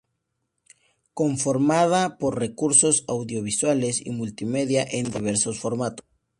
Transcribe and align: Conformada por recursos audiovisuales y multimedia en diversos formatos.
Conformada 1.13 2.17
por 2.17 2.39
recursos 2.39 3.05
audiovisuales 3.07 4.03
y 4.03 4.09
multimedia 4.09 4.83
en 4.89 5.11
diversos 5.11 5.59
formatos. 5.59 6.03